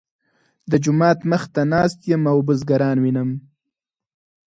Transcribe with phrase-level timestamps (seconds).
[0.71, 3.29] د جومات مخ ته ناست یم او بزګران وینم.